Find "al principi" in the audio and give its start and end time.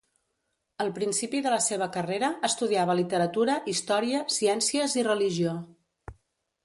0.85-1.41